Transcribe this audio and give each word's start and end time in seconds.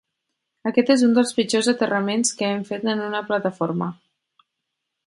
Aquest 0.69 0.89
és 0.93 1.03
un 1.07 1.13
dels 1.17 1.33
pitjors 1.41 1.69
aterraments 1.75 2.35
que 2.41 2.51
hem 2.55 2.67
fet 2.71 2.89
en 2.95 3.07
una 3.11 3.23
plataforma. 3.31 3.93